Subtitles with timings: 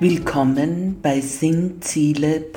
[0.00, 2.52] Willkommen bei sinnziele.at.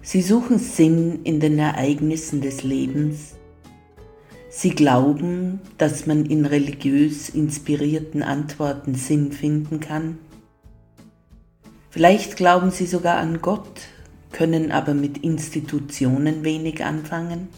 [0.00, 3.34] Sie suchen Sinn in den Ereignissen des Lebens.
[4.48, 10.18] Sie glauben, dass man in religiös inspirierten Antworten Sinn finden kann.
[11.90, 13.80] Vielleicht glauben Sie sogar an Gott,
[14.30, 17.48] können aber mit Institutionen wenig anfangen.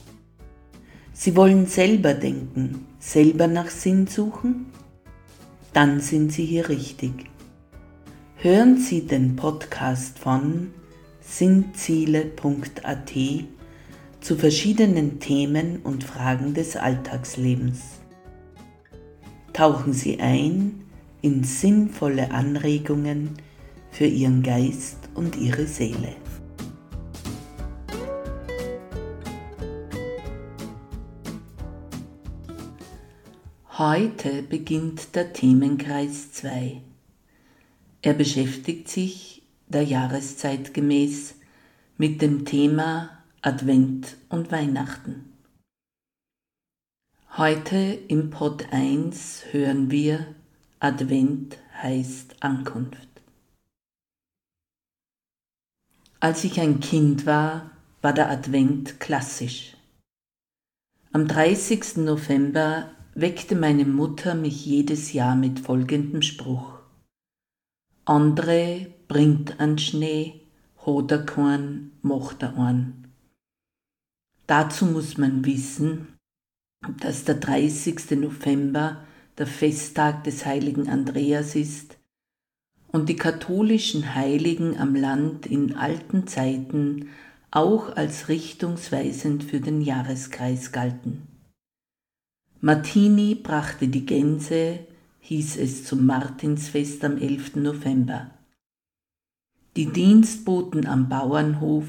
[1.12, 4.72] Sie wollen selber denken, selber nach Sinn suchen
[5.76, 7.26] dann sind Sie hier richtig.
[8.36, 10.70] Hören Sie den Podcast von
[11.20, 13.12] sinnziele.at
[14.20, 17.80] zu verschiedenen Themen und Fragen des Alltagslebens.
[19.52, 20.82] Tauchen Sie ein
[21.20, 23.34] in sinnvolle Anregungen
[23.90, 26.16] für Ihren Geist und Ihre Seele.
[33.78, 36.80] Heute beginnt der Themenkreis 2.
[38.00, 41.34] Er beschäftigt sich der Jahreszeit gemäß
[41.98, 45.30] mit dem Thema Advent und Weihnachten.
[47.36, 47.76] Heute
[48.08, 50.34] im Pod 1 hören wir
[50.80, 53.08] Advent heißt Ankunft.
[56.18, 59.76] Als ich ein Kind war, war der Advent klassisch.
[61.12, 61.98] Am 30.
[61.98, 66.80] November weckte meine Mutter mich jedes Jahr mit folgendem Spruch.
[68.04, 70.42] Andre bringt an Schnee,
[71.10, 73.08] er keinen, macht er einen.
[74.46, 76.18] Dazu muss man wissen,
[77.00, 78.10] dass der 30.
[78.20, 79.04] November
[79.38, 81.96] der Festtag des heiligen Andreas ist
[82.92, 87.08] und die katholischen Heiligen am Land in alten Zeiten
[87.50, 91.35] auch als richtungsweisend für den Jahreskreis galten.
[92.62, 94.78] Martini brachte die Gänse,
[95.20, 97.56] hieß es zum Martinsfest am 11.
[97.56, 98.30] November.
[99.76, 101.86] Die Dienstboten am Bauernhof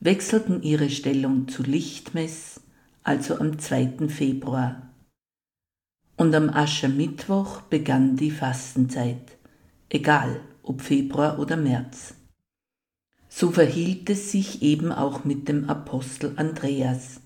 [0.00, 2.60] wechselten ihre Stellung zu Lichtmess,
[3.02, 4.08] also am 2.
[4.08, 4.90] Februar.
[6.18, 9.38] Und am Aschermittwoch begann die Fastenzeit,
[9.88, 12.14] egal ob Februar oder März.
[13.30, 17.21] So verhielt es sich eben auch mit dem Apostel Andreas,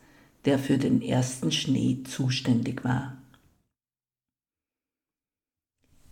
[0.46, 3.18] der für den ersten Schnee zuständig war.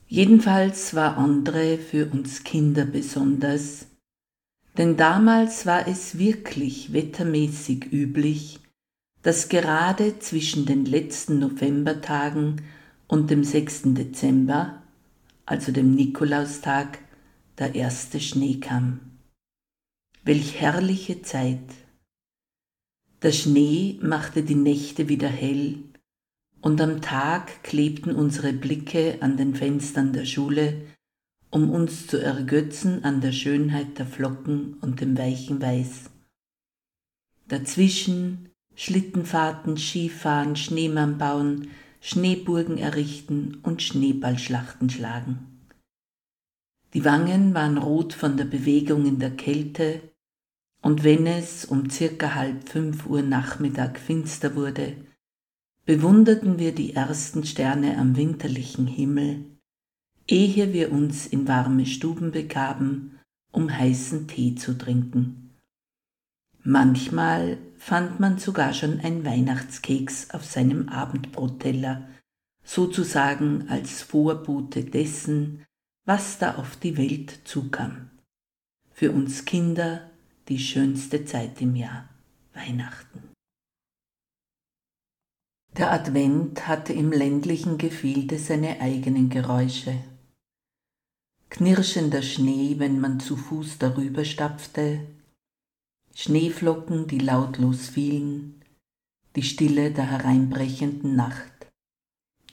[0.06, 3.86] Jedenfalls war Andre für uns Kinder besonders,
[4.76, 8.60] denn damals war es wirklich wettermäßig üblich,
[9.22, 12.62] dass gerade zwischen den letzten Novembertagen
[13.06, 13.94] und dem 6.
[13.94, 14.82] Dezember,
[15.46, 16.98] also dem Nikolaustag,
[17.58, 19.00] der erste Schnee kam.
[20.24, 21.83] Welch herrliche Zeit!
[23.24, 25.78] Der Schnee machte die Nächte wieder hell,
[26.60, 30.82] und am Tag klebten unsere Blicke an den Fenstern der Schule,
[31.48, 36.10] um uns zu ergötzen an der Schönheit der Flocken und dem weichen Weiß.
[37.48, 41.68] Dazwischen Schlittenfahrten, Skifahren, Schneemann bauen,
[42.02, 45.66] Schneeburgen errichten und Schneeballschlachten schlagen.
[46.92, 50.02] Die Wangen waren rot von der Bewegung in der Kälte,
[50.84, 54.94] und wenn es um circa halb fünf Uhr Nachmittag finster wurde,
[55.86, 59.46] bewunderten wir die ersten Sterne am winterlichen Himmel,
[60.28, 63.18] ehe wir uns in warme Stuben begaben,
[63.50, 65.54] um heißen Tee zu trinken.
[66.62, 72.06] Manchmal fand man sogar schon ein Weihnachtskeks auf seinem Abendbrotteller,
[72.62, 75.64] sozusagen als Vorbote dessen,
[76.04, 78.10] was da auf die Welt zukam.
[78.92, 80.10] Für uns Kinder
[80.48, 82.08] die schönste Zeit im Jahr,
[82.52, 83.30] Weihnachten.
[85.76, 89.98] Der Advent hatte im ländlichen Gefilde seine eigenen Geräusche.
[91.50, 95.06] Knirschender Schnee, wenn man zu Fuß darüber stapfte,
[96.14, 98.62] Schneeflocken, die lautlos fielen,
[99.34, 101.52] die Stille der hereinbrechenden Nacht,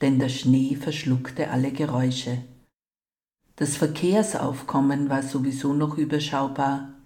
[0.02, 2.44] denn der Schnee verschluckte alle Geräusche.
[3.56, 7.01] Das Verkehrsaufkommen war sowieso noch überschaubar,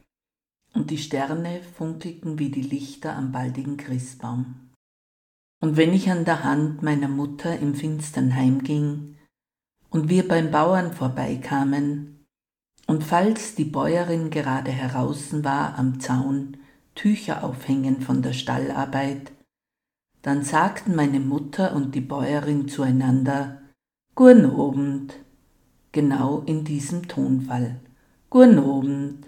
[0.75, 4.56] und die Sterne funkelten wie die Lichter am baldigen Christbaum.
[5.62, 9.16] Und wenn ich an der Hand meiner Mutter im Finstern heimging
[9.89, 12.12] und wir beim Bauern vorbeikamen,
[12.88, 16.57] und falls die Bäuerin gerade heraußen war am Zaun,
[16.94, 19.31] Tücher aufhängen von der Stallarbeit,
[20.21, 23.62] dann sagten meine Mutter und die Bäuerin zueinander
[24.13, 25.16] Gurn obend,
[25.92, 27.81] genau in diesem Tonfall.
[28.30, 29.25] Gurn obend.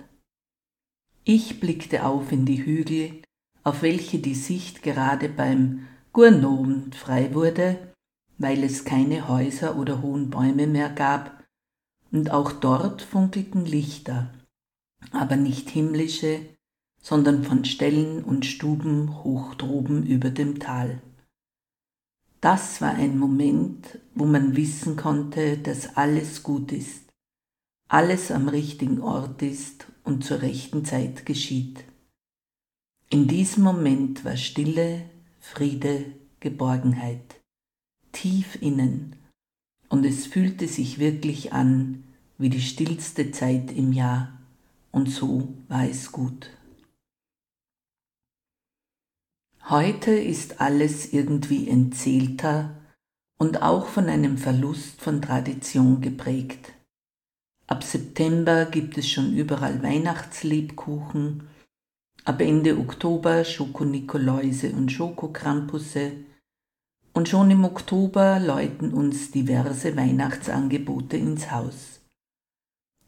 [1.29, 3.21] Ich blickte auf in die Hügel,
[3.65, 7.91] auf welche die Sicht gerade beim Gurnobend frei wurde,
[8.37, 11.43] weil es keine Häuser oder hohen Bäume mehr gab
[12.13, 14.33] und auch dort funkelten Lichter,
[15.11, 16.39] aber nicht himmlische,
[17.01, 21.01] sondern von Ställen und Stuben hoch droben über dem Tal.
[22.39, 27.03] Das war ein Moment, wo man wissen konnte, dass alles gut ist,
[27.89, 31.83] alles am richtigen Ort ist und zur rechten Zeit geschieht.
[33.09, 35.09] In diesem Moment war Stille,
[35.39, 36.05] Friede,
[36.39, 37.41] Geborgenheit,
[38.13, 39.17] tief innen,
[39.89, 42.03] und es fühlte sich wirklich an
[42.37, 44.39] wie die stillste Zeit im Jahr,
[44.91, 46.51] und so war es gut.
[49.69, 52.77] Heute ist alles irgendwie entzählter
[53.37, 56.71] und auch von einem Verlust von Tradition geprägt.
[57.67, 61.49] Ab September gibt es schon überall Weihnachtslebkuchen,
[62.23, 66.13] ab Ende Oktober Schokonikoläuse und Schokokrampusse
[67.13, 71.99] und schon im Oktober läuten uns diverse Weihnachtsangebote ins Haus.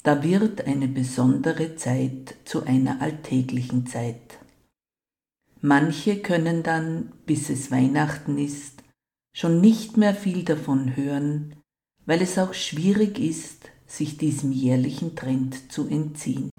[0.03, 4.39] Da wird eine besondere Zeit zu einer alltäglichen Zeit.
[5.61, 8.83] Manche können dann, bis es Weihnachten ist,
[9.33, 11.55] schon nicht mehr viel davon hören,
[12.05, 16.49] weil es auch schwierig ist, sich diesem jährlichen Trend zu entziehen.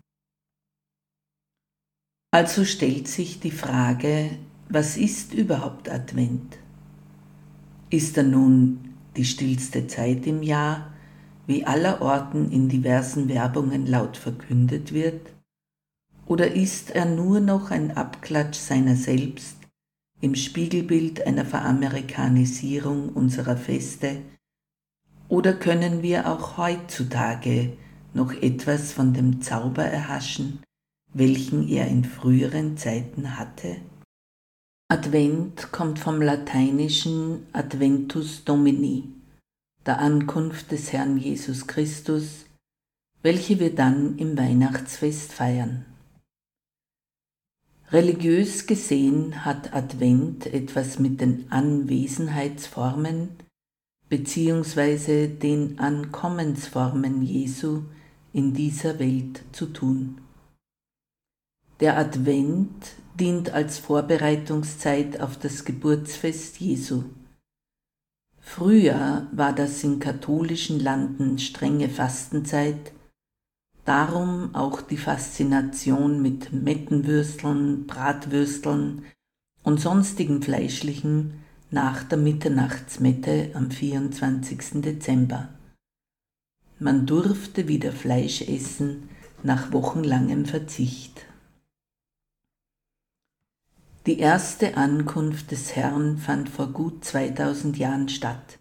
[2.32, 4.30] Also stellt sich die Frage,
[4.68, 6.58] was ist überhaupt Advent?
[7.88, 10.92] Ist er nun die stillste Zeit im Jahr,
[11.46, 15.32] wie allerorten in diversen Werbungen laut verkündet wird?
[16.26, 19.56] Oder ist er nur noch ein Abklatsch seiner selbst
[20.20, 24.18] im Spiegelbild einer Veramerikanisierung unserer Feste?
[25.30, 27.76] Oder können wir auch heutzutage
[28.14, 30.64] noch etwas von dem Zauber erhaschen,
[31.14, 33.76] welchen er in früheren Zeiten hatte?
[34.88, 39.04] Advent kommt vom lateinischen Adventus Domini,
[39.86, 42.46] der Ankunft des Herrn Jesus Christus,
[43.22, 45.86] welche wir dann im Weihnachtsfest feiern.
[47.92, 53.28] Religiös gesehen hat Advent etwas mit den Anwesenheitsformen
[54.10, 55.28] bzw.
[55.28, 57.84] den Ankommensformen Jesu
[58.34, 60.20] in dieser Welt zu tun.
[61.80, 67.04] Der Advent dient als Vorbereitungszeit auf das Geburtsfest Jesu.
[68.38, 72.92] Früher war das in katholischen Landen strenge Fastenzeit
[73.84, 79.04] Darum auch die Faszination mit Mettenwürsteln, Bratwürsteln
[79.62, 81.39] und sonstigen Fleischlichen
[81.70, 84.82] nach der Mitternachtsmette am 24.
[84.82, 85.50] Dezember.
[86.80, 89.08] Man durfte wieder Fleisch essen
[89.44, 91.26] nach wochenlangem Verzicht.
[94.06, 98.58] Die erste Ankunft des Herrn fand vor gut 2000 Jahren statt.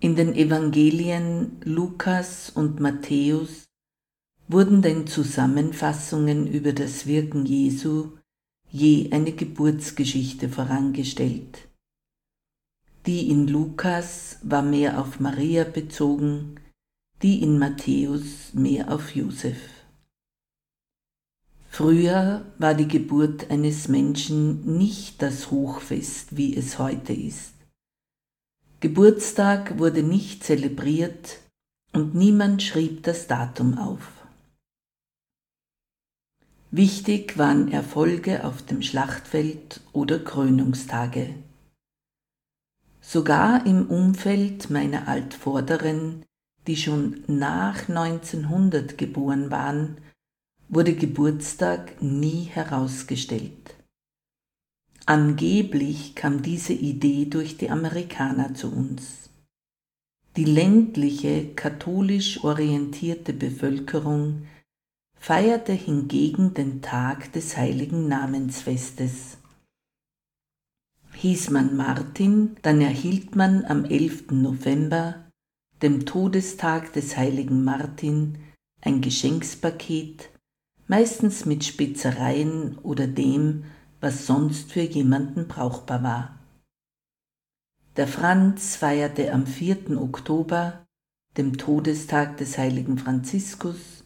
[0.00, 3.66] In den Evangelien Lukas und Matthäus
[4.48, 8.12] wurden den Zusammenfassungen über das Wirken Jesu
[8.70, 11.67] je eine Geburtsgeschichte vorangestellt.
[13.08, 16.60] Die in Lukas war mehr auf Maria bezogen,
[17.22, 19.56] die in Matthäus mehr auf Josef.
[21.70, 27.54] Früher war die Geburt eines Menschen nicht das Hochfest, wie es heute ist.
[28.80, 31.38] Geburtstag wurde nicht zelebriert
[31.94, 34.06] und niemand schrieb das Datum auf.
[36.70, 41.36] Wichtig waren Erfolge auf dem Schlachtfeld oder Krönungstage.
[43.10, 46.26] Sogar im Umfeld meiner Altvorderen,
[46.66, 49.96] die schon nach 1900 geboren waren,
[50.68, 53.76] wurde Geburtstag nie herausgestellt.
[55.06, 59.30] Angeblich kam diese Idee durch die Amerikaner zu uns.
[60.36, 64.46] Die ländliche, katholisch orientierte Bevölkerung
[65.18, 69.37] feierte hingegen den Tag des heiligen Namensfestes.
[71.20, 74.30] Hieß man Martin, dann erhielt man am 11.
[74.30, 75.28] November,
[75.82, 78.38] dem Todestag des heiligen Martin,
[78.82, 80.30] ein Geschenkspaket,
[80.86, 83.64] meistens mit Spezereien oder dem,
[84.00, 86.38] was sonst für jemanden brauchbar war.
[87.96, 90.00] Der Franz feierte am 4.
[90.00, 90.86] Oktober,
[91.36, 94.04] dem Todestag des heiligen Franziskus,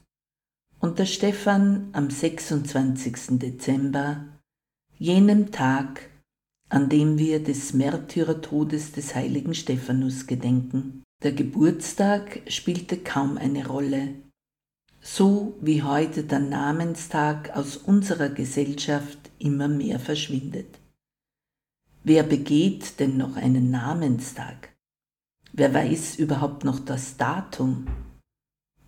[0.81, 3.39] und der Stephan am 26.
[3.39, 4.29] Dezember,
[4.97, 6.09] jenem Tag,
[6.73, 11.03] an dem wir des Märtyrertodes des heiligen Stephanus gedenken.
[11.23, 14.15] Der Geburtstag spielte kaum eine Rolle,
[15.03, 20.79] so wie heute der Namenstag aus unserer Gesellschaft immer mehr verschwindet.
[22.05, 24.75] Wer begeht denn noch einen Namenstag?
[25.53, 27.87] Wer weiß überhaupt noch das Datum?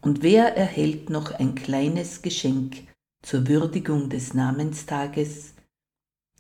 [0.01, 2.89] Und wer erhält noch ein kleines Geschenk
[3.23, 5.54] zur Würdigung des Namenstages?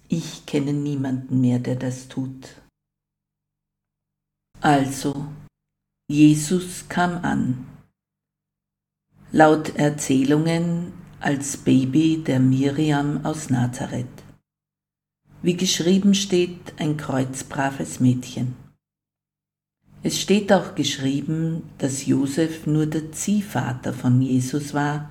[0.08, 2.60] Ich kenne niemanden mehr, der das tut.
[4.60, 5.26] Also,
[6.08, 7.66] Jesus kam an.
[9.32, 14.06] Laut Erzählungen als Baby der Miriam aus Nazareth.
[15.42, 18.56] Wie geschrieben steht, ein kreuzbraves Mädchen.
[20.02, 25.10] Es steht auch geschrieben, dass Josef nur der Ziehvater von Jesus war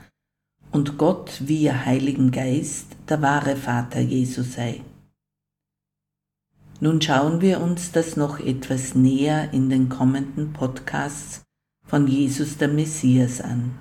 [0.73, 4.81] und Gott via Heiligen Geist der wahre Vater Jesu sei.
[6.79, 11.43] Nun schauen wir uns das noch etwas näher in den kommenden Podcasts
[11.85, 13.77] von Jesus der Messias an.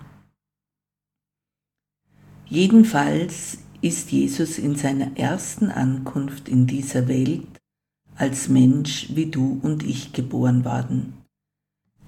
[2.46, 7.48] Jedenfalls ist Jesus in seiner ersten Ankunft in dieser Welt
[8.14, 11.14] als Mensch wie du und ich geboren worden.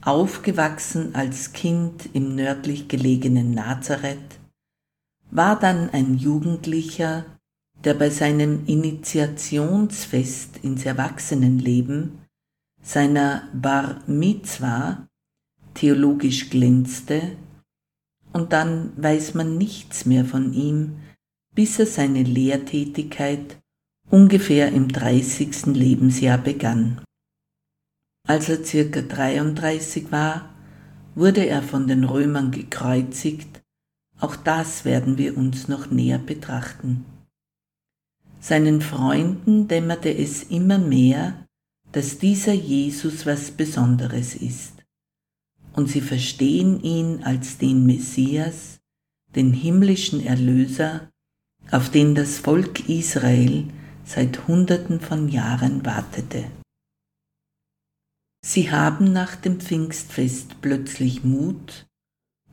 [0.03, 4.39] Aufgewachsen als Kind im nördlich gelegenen Nazareth,
[5.35, 7.27] war dann ein Jugendlicher,
[7.83, 12.21] der bei seinem Initiationsfest ins Erwachsenenleben,
[12.81, 15.09] seiner Bar Mitzwa,
[15.75, 17.37] theologisch glänzte,
[18.33, 21.01] und dann weiß man nichts mehr von ihm,
[21.55, 23.59] bis er seine Lehrtätigkeit
[24.11, 25.67] ungefähr im 30.
[25.67, 27.01] Lebensjahr begann.
[28.27, 30.55] Als er circa 33 war,
[31.17, 33.64] wurde er von den Römern gekreuzigt,
[34.25, 37.05] auch das werden wir uns noch näher betrachten.
[38.41, 41.47] Seinen Freunden dämmerte es immer mehr,
[41.93, 44.83] dass dieser Jesus was Besonderes ist,
[45.75, 48.81] und sie verstehen ihn als den Messias,
[49.35, 51.11] den himmlischen Erlöser,
[51.71, 53.69] auf den das Volk Israel
[54.07, 56.51] seit Hunderten von Jahren wartete.
[58.43, 61.87] Sie haben nach dem Pfingstfest plötzlich Mut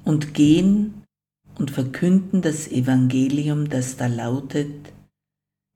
[0.04, 1.02] und gehen
[1.62, 4.92] und verkünden das Evangelium, das da lautet,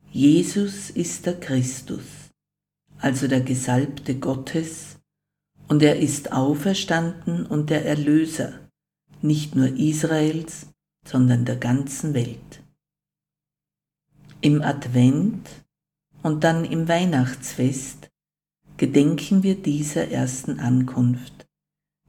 [0.10, 2.32] Jesus ist der Christus,
[2.98, 4.98] also der Gesalbte Gottes,
[5.68, 8.68] und er ist auferstanden und der Erlöser,
[9.22, 10.66] nicht nur Israels,
[11.06, 12.64] sondern der ganzen Welt.
[14.42, 15.48] Im Advent
[16.24, 18.10] und dann im Weihnachtsfest
[18.78, 21.46] gedenken wir dieser ersten Ankunft.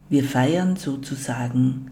[0.08, 1.90] Wir feiern sozusagen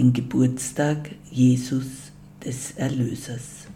[0.00, 2.10] den Geburtstag Jesus
[2.42, 3.66] des Erlösers.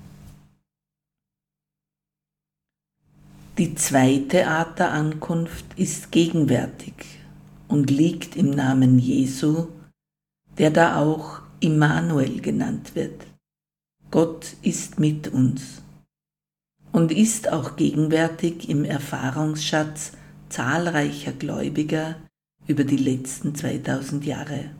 [3.58, 6.94] Die zweite Art der Ankunft ist gegenwärtig
[7.68, 9.68] und liegt im Namen Jesu,
[10.56, 13.26] der da auch Immanuel genannt wird.
[14.10, 15.82] Gott ist mit uns
[16.90, 20.12] und ist auch gegenwärtig im Erfahrungsschatz
[20.48, 22.16] zahlreicher Gläubiger
[22.66, 24.70] über die letzten 2000 Jahre.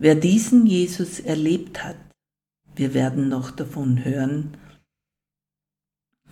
[0.00, 1.98] Wer diesen Jesus erlebt hat,
[2.74, 4.56] wir werden noch davon hören,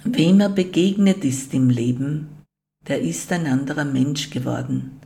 [0.04, 2.28] wem er begegnet ist im Leben,
[2.86, 4.98] der ist ein anderer Mensch geworden,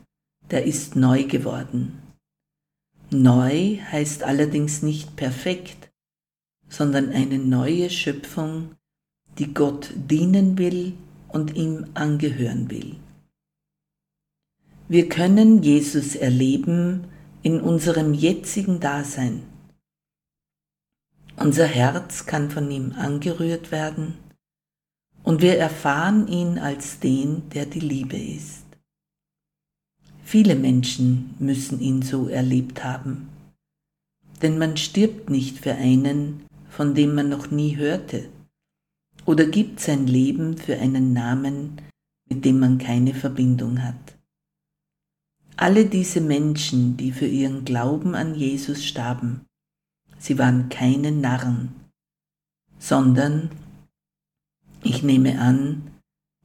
[0.49, 2.01] der ist neu geworden.
[3.11, 5.91] Neu heißt allerdings nicht perfekt,
[6.69, 8.75] sondern eine neue Schöpfung,
[9.39, 10.93] die Gott dienen will
[11.27, 12.95] und ihm angehören will.
[14.87, 17.09] Wir können Jesus erleben
[17.43, 19.43] in unserem jetzigen Dasein.
[21.35, 24.15] Unser Herz kann von ihm angerührt werden
[25.23, 28.63] und wir erfahren ihn als den, der die Liebe ist.
[30.23, 33.27] Viele Menschen müssen ihn so erlebt haben,
[34.41, 38.29] denn man stirbt nicht für einen, von dem man noch nie hörte,
[39.25, 41.81] oder gibt sein Leben für einen Namen,
[42.29, 44.12] mit dem man keine Verbindung hat.
[45.55, 49.45] Alle diese Menschen, die für ihren Glauben an Jesus starben,
[50.17, 51.75] sie waren keine Narren,
[52.79, 53.51] sondern,
[54.83, 55.91] ich nehme an,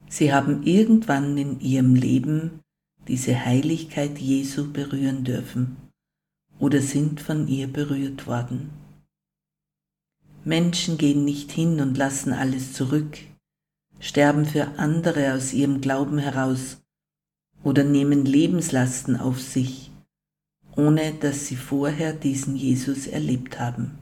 [0.07, 2.59] sie haben irgendwann in ihrem Leben
[3.07, 5.77] diese Heiligkeit Jesu berühren dürfen
[6.59, 8.69] oder sind von ihr berührt worden.
[10.45, 13.17] Menschen gehen nicht hin und lassen alles zurück,
[13.99, 16.77] sterben für andere aus ihrem Glauben heraus
[17.63, 19.91] oder nehmen Lebenslasten auf sich,
[20.75, 23.97] ohne dass sie vorher diesen Jesus erlebt haben.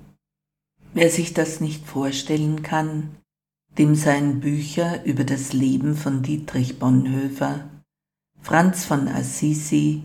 [0.94, 3.16] Wer sich das nicht vorstellen kann,
[3.78, 7.70] dem seien Bücher über das Leben von Dietrich Bonhoeffer,
[8.42, 10.04] Franz von Assisi,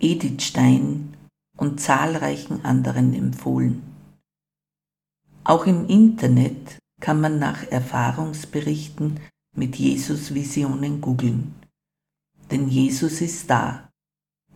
[0.00, 1.14] Edith Stein
[1.56, 3.82] und zahlreichen anderen empfohlen.
[5.44, 9.20] Auch im Internet kann man nach Erfahrungsberichten
[9.54, 11.54] mit Jesus-Visionen googeln.
[12.50, 13.90] Denn Jesus ist da,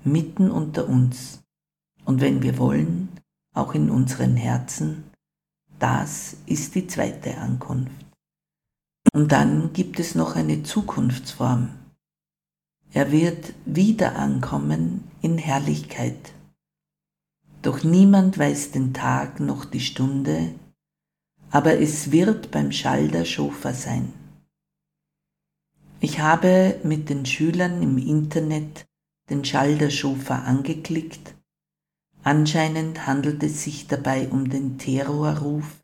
[0.02, 1.42] mitten unter uns,
[2.04, 3.08] und wenn wir wollen,
[3.54, 5.04] auch in unseren Herzen,
[5.78, 7.92] das ist die zweite Ankunft.
[9.12, 11.70] Und dann gibt es noch eine Zukunftsform.
[12.92, 16.32] Er wird wieder ankommen in Herrlichkeit.
[17.62, 20.54] Doch niemand weiß den Tag noch die Stunde,
[21.50, 24.12] aber es wird beim Schall der Schofa sein.
[26.04, 28.84] Ich habe mit den Schülern im Internet
[29.30, 31.34] den Schall der Schofa angeklickt.
[32.22, 35.82] Anscheinend handelt es sich dabei um den Terrorruf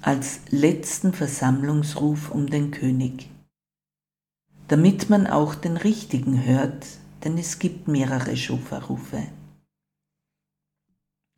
[0.00, 3.28] als letzten Versammlungsruf um den König.
[4.68, 6.86] Damit man auch den richtigen hört,
[7.22, 9.26] denn es gibt mehrere Schofa-Rufe.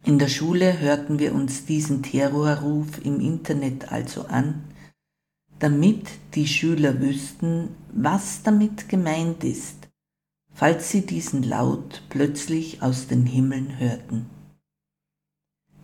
[0.05, 4.63] In der Schule hörten wir uns diesen Terrorruf im Internet also an,
[5.59, 9.89] damit die Schüler wüssten, was damit gemeint ist,
[10.53, 14.31] falls sie diesen Laut plötzlich aus den Himmeln hörten.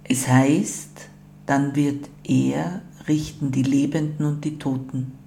[0.05, 1.09] Es heißt,
[1.47, 5.19] dann wird er richten die Lebenden und die Toten.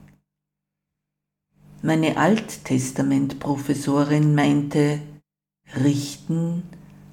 [1.81, 5.01] Meine Alttestamentprofessorin meinte,
[5.75, 6.63] richten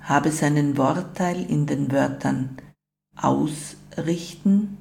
[0.00, 2.56] habe seinen Wortteil in den Wörtern
[3.16, 4.78] ausrichten,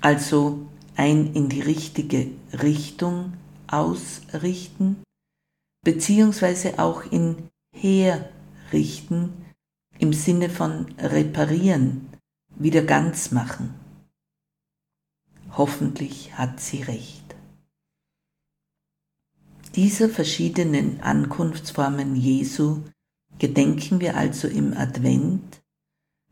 [0.00, 3.34] also ein in die richtige Richtung
[3.66, 5.02] ausrichten,
[5.84, 9.32] beziehungsweise auch in herrichten
[9.98, 12.08] im Sinne von reparieren,
[12.56, 13.74] wieder ganz machen.
[15.52, 17.22] Hoffentlich hat sie recht.
[19.74, 22.82] Dieser verschiedenen Ankunftsformen Jesu
[23.38, 25.62] gedenken wir also im Advent,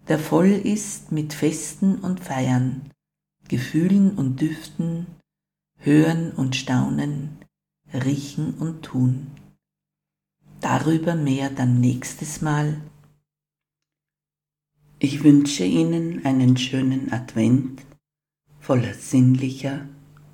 [0.09, 2.91] der voll ist mit Festen und Feiern,
[3.51, 5.09] Gefühlen und Düften,
[5.79, 7.37] Hören und Staunen,
[7.93, 9.33] Riechen und Tun.
[10.61, 12.81] Darüber mehr dann nächstes Mal.
[15.01, 17.83] Ich wünsche Ihnen einen schönen Advent
[18.61, 19.85] voller sinnlicher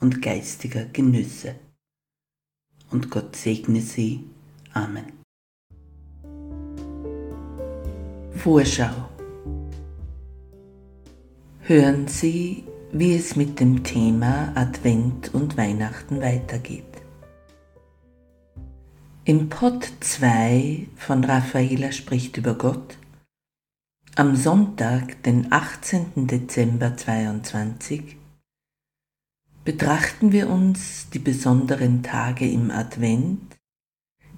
[0.00, 1.54] und geistiger Genüsse.
[2.90, 4.24] Und Gott segne Sie.
[4.74, 5.10] Amen.
[8.32, 9.08] Vorschau.
[11.62, 16.84] Hören Sie, wie es mit dem Thema Advent und Weihnachten weitergeht.
[19.24, 22.96] Im Pod 2 von Raffaela spricht über Gott
[24.14, 26.26] am Sonntag, den 18.
[26.26, 28.16] Dezember 22,
[29.64, 33.56] betrachten wir uns die besonderen Tage im Advent,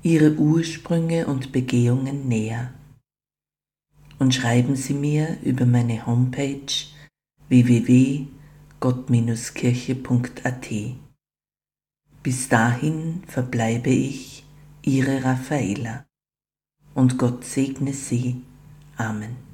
[0.03, 2.73] ihre Ursprünge und Begehungen näher
[4.19, 6.67] und schreiben Sie mir über meine Homepage
[8.81, 10.69] www.gott-kirche.at.
[12.23, 14.45] Bis dahin verbleibe ich,
[14.83, 16.07] Ihre Raffaela.
[16.95, 18.43] Und Gott segne Sie.
[18.97, 19.48] Amen.